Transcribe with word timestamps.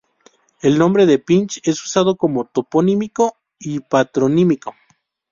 El 0.63 0.79
nombre 0.79 1.05
de 1.05 1.19
Pich 1.19 1.61
es 1.63 1.85
usado 1.85 2.15
como 2.17 2.45
toponímico 2.45 3.37
y 3.59 3.81
patronímico. 3.81 4.73